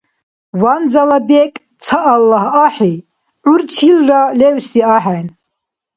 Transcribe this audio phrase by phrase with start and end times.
[0.61, 2.93] Ванзала бекӀ ца Аллагь ахӀи,
[3.43, 5.27] гӀур чилра левси ахӀен.